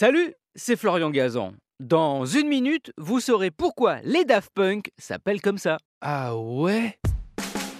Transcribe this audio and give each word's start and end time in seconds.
Salut, 0.00 0.32
c'est 0.54 0.76
Florian 0.76 1.10
Gazan. 1.10 1.54
Dans 1.80 2.24
une 2.24 2.46
minute, 2.46 2.92
vous 2.98 3.18
saurez 3.18 3.50
pourquoi 3.50 3.96
les 4.04 4.24
Daft 4.24 4.52
Punk 4.54 4.92
s'appellent 4.96 5.40
comme 5.40 5.58
ça. 5.58 5.78
Ah 6.00 6.36
ouais? 6.36 6.96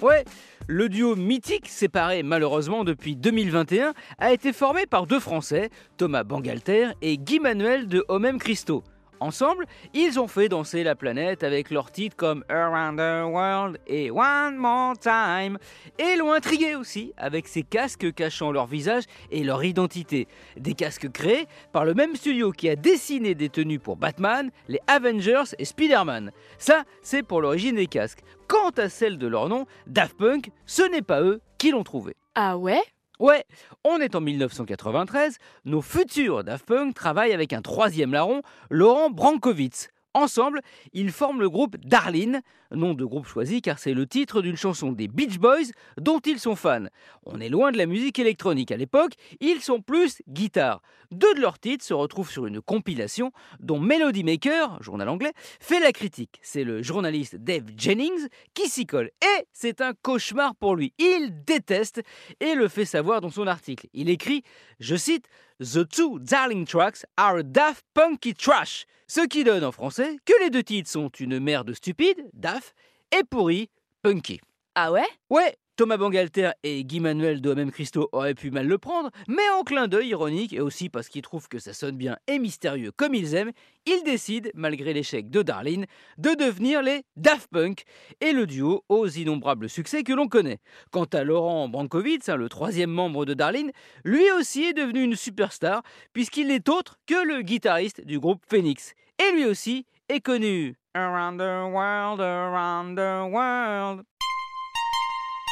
Ouais, 0.02 0.24
le 0.66 0.88
duo 0.88 1.14
mythique, 1.14 1.68
séparé 1.68 2.24
malheureusement 2.24 2.82
depuis 2.82 3.14
2021, 3.14 3.94
a 4.18 4.32
été 4.32 4.52
formé 4.52 4.84
par 4.84 5.06
deux 5.06 5.20
Français, 5.20 5.70
Thomas 5.96 6.24
Bangalter 6.24 6.88
et 7.02 7.18
Guy 7.18 7.38
Manuel 7.38 7.86
de 7.86 8.04
Homem 8.08 8.40
Christo. 8.40 8.82
Ensemble, 9.20 9.66
ils 9.94 10.20
ont 10.20 10.28
fait 10.28 10.48
danser 10.48 10.84
la 10.84 10.94
planète 10.94 11.42
avec 11.42 11.70
leurs 11.70 11.90
titres 11.90 12.16
comme 12.16 12.44
Around 12.48 12.98
the 12.98 13.32
World 13.32 13.78
et 13.86 14.10
One 14.10 14.56
More 14.56 14.98
Time. 14.98 15.58
Et 15.98 16.16
l'ont 16.16 16.32
intrigué 16.32 16.74
aussi 16.74 17.12
avec 17.16 17.48
ces 17.48 17.62
casques 17.62 18.12
cachant 18.14 18.52
leur 18.52 18.66
visage 18.66 19.04
et 19.30 19.42
leur 19.42 19.64
identité. 19.64 20.28
Des 20.56 20.74
casques 20.74 21.10
créés 21.10 21.46
par 21.72 21.84
le 21.84 21.94
même 21.94 22.14
studio 22.16 22.52
qui 22.52 22.68
a 22.68 22.76
dessiné 22.76 23.34
des 23.34 23.48
tenues 23.48 23.78
pour 23.78 23.96
Batman, 23.96 24.50
les 24.68 24.80
Avengers 24.86 25.54
et 25.58 25.64
Spider-Man. 25.64 26.30
Ça, 26.58 26.84
c'est 27.02 27.22
pour 27.22 27.40
l'origine 27.40 27.76
des 27.76 27.86
casques. 27.86 28.20
Quant 28.46 28.70
à 28.76 28.88
celle 28.88 29.18
de 29.18 29.26
leur 29.26 29.48
nom, 29.48 29.66
Daft 29.86 30.16
Punk, 30.16 30.50
ce 30.64 30.82
n'est 30.82 31.02
pas 31.02 31.22
eux 31.22 31.40
qui 31.58 31.70
l'ont 31.70 31.84
trouvé. 31.84 32.14
Ah 32.34 32.56
ouais? 32.56 32.82
Ouais, 33.18 33.44
on 33.82 33.98
est 33.98 34.14
en 34.14 34.20
1993, 34.20 35.38
nos 35.64 35.82
futurs 35.82 36.44
Daft 36.44 36.64
Punk 36.66 36.94
travaillent 36.94 37.32
avec 37.32 37.52
un 37.52 37.62
troisième 37.62 38.12
larron, 38.12 38.42
Laurent 38.70 39.10
Brankovitz. 39.10 39.88
Ensemble, 40.14 40.60
ils 40.92 41.12
forment 41.12 41.40
le 41.40 41.50
groupe 41.50 41.76
Darlene, 41.84 42.42
nom 42.70 42.94
de 42.94 43.04
groupe 43.04 43.26
choisi 43.26 43.62
car 43.62 43.78
c'est 43.78 43.94
le 43.94 44.06
titre 44.06 44.42
d'une 44.42 44.56
chanson 44.56 44.92
des 44.92 45.06
Beach 45.08 45.38
Boys 45.38 45.70
dont 45.98 46.18
ils 46.20 46.38
sont 46.38 46.56
fans. 46.56 46.86
On 47.24 47.40
est 47.40 47.48
loin 47.48 47.72
de 47.72 47.78
la 47.78 47.86
musique 47.86 48.18
électronique 48.18 48.72
à 48.72 48.76
l'époque, 48.76 49.12
ils 49.40 49.60
sont 49.60 49.80
plus 49.80 50.22
guitare. 50.28 50.82
Deux 51.10 51.34
de 51.34 51.40
leurs 51.40 51.58
titres 51.58 51.84
se 51.84 51.94
retrouvent 51.94 52.30
sur 52.30 52.46
une 52.46 52.60
compilation 52.60 53.32
dont 53.60 53.78
Melody 53.78 54.24
Maker, 54.24 54.82
journal 54.82 55.08
anglais, 55.08 55.32
fait 55.60 55.80
la 55.80 55.92
critique. 55.92 56.38
C'est 56.42 56.64
le 56.64 56.82
journaliste 56.82 57.36
Dave 57.36 57.64
Jennings 57.76 58.28
qui 58.54 58.68
s'y 58.68 58.86
colle 58.86 59.10
et 59.22 59.46
c'est 59.52 59.80
un 59.80 59.92
cauchemar 59.94 60.54
pour 60.56 60.74
lui. 60.74 60.92
Il 60.98 61.44
déteste 61.44 62.02
et 62.40 62.54
le 62.54 62.68
fait 62.68 62.84
savoir 62.84 63.20
dans 63.20 63.30
son 63.30 63.46
article. 63.46 63.86
Il 63.94 64.08
écrit, 64.10 64.42
je 64.80 64.96
cite, 64.96 65.28
The 65.60 65.84
two 65.84 66.20
Darling 66.20 66.66
tracks 66.66 67.04
are 67.16 67.42
daft 67.42 67.84
punky 67.92 68.32
trash. 68.32 68.86
Ce 69.08 69.26
qui 69.26 69.42
donne 69.42 69.64
en 69.64 69.72
français 69.72 70.16
que 70.24 70.32
les 70.40 70.50
deux 70.50 70.62
titres 70.62 70.88
sont 70.88 71.08
une 71.18 71.40
merde 71.40 71.74
stupide, 71.74 72.30
daft, 72.32 72.76
et 73.10 73.24
pourri, 73.24 73.68
punky. 74.04 74.40
Ah 74.76 74.92
ouais? 74.92 75.08
Ouais, 75.30 75.56
Thomas 75.78 75.96
Bangalter 75.96 76.50
et 76.64 76.84
Guy 76.84 76.98
Manuel 76.98 77.40
de 77.40 77.54
Même 77.54 77.70
Christo 77.70 78.08
auraient 78.10 78.34
pu 78.34 78.50
mal 78.50 78.66
le 78.66 78.78
prendre, 78.78 79.10
mais 79.28 79.48
en 79.56 79.62
clin 79.62 79.86
d'œil 79.86 80.08
ironique 80.08 80.52
et 80.52 80.60
aussi 80.60 80.88
parce 80.88 81.08
qu'ils 81.08 81.22
trouvent 81.22 81.46
que 81.46 81.60
ça 81.60 81.72
sonne 81.72 81.96
bien 81.96 82.16
et 82.26 82.40
mystérieux 82.40 82.90
comme 82.90 83.14
ils 83.14 83.36
aiment, 83.36 83.52
ils 83.86 84.02
décident, 84.02 84.50
malgré 84.54 84.92
l'échec 84.92 85.30
de 85.30 85.40
Darlene, 85.40 85.86
de 86.18 86.30
devenir 86.30 86.82
les 86.82 87.04
Daft 87.14 87.48
Punk 87.52 87.84
et 88.20 88.32
le 88.32 88.48
duo 88.48 88.82
aux 88.88 89.06
innombrables 89.06 89.68
succès 89.68 90.02
que 90.02 90.12
l'on 90.12 90.26
connaît. 90.26 90.58
Quant 90.90 91.04
à 91.04 91.22
Laurent 91.22 91.68
Brankovitz, 91.68 92.28
hein, 92.28 92.34
le 92.34 92.48
troisième 92.48 92.90
membre 92.90 93.24
de 93.24 93.34
Darlene, 93.34 93.70
lui 94.02 94.28
aussi 94.32 94.64
est 94.64 94.74
devenu 94.74 95.04
une 95.04 95.14
superstar 95.14 95.84
puisqu'il 96.12 96.48
n'est 96.48 96.68
autre 96.68 96.98
que 97.06 97.24
le 97.24 97.42
guitariste 97.42 98.04
du 98.04 98.18
groupe 98.18 98.42
Phoenix. 98.50 98.94
Et 99.20 99.32
lui 99.32 99.44
aussi 99.44 99.86
est 100.08 100.20
connu. 100.20 100.74
Around 100.96 101.38
the 101.38 101.72
world, 101.72 102.20
around 102.20 102.96
the 102.96 103.32
world. 103.32 104.04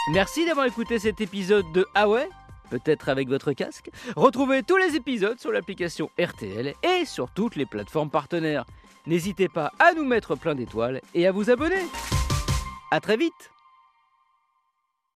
Merci 0.09 0.47
d'avoir 0.47 0.67
écouté 0.67 1.01
cet 1.01 1.21
épisode 1.21 1.71
de 1.73 1.85
Ah 1.95 2.07
Peut-être 2.71 3.09
avec 3.09 3.29
votre 3.29 3.53
casque 3.53 3.91
Retrouvez 4.15 4.63
tous 4.63 4.77
les 4.77 4.95
épisodes 4.95 5.41
sur 5.41 5.51
l'application 5.51 6.11
RTL 6.17 6.75
et 6.85 7.05
sur 7.05 7.29
toutes 7.31 7.57
les 7.57 7.67
plateformes 7.67 8.11
partenaires. 8.11 8.67
N'hésitez 9.07 9.49
pas 9.49 9.73
à 9.81 9.95
nous 9.95 10.05
mettre 10.05 10.37
plein 10.37 10.55
d'étoiles 10.55 11.01
et 11.13 11.27
à 11.27 11.33
vous 11.33 11.51
abonner. 11.51 11.83
A 12.93 13.01
très 13.01 13.17
vite 13.17 13.51